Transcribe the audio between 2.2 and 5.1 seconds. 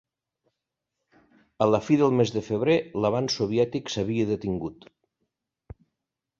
mes de febrer l'avanç soviètic s'havia detingut.